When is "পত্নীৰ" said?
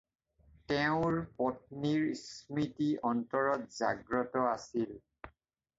1.41-2.07